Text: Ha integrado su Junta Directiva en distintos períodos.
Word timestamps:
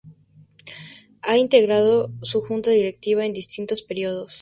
Ha 1.21 1.37
integrado 1.37 2.11
su 2.23 2.41
Junta 2.41 2.71
Directiva 2.71 3.23
en 3.23 3.33
distintos 3.33 3.83
períodos. 3.83 4.39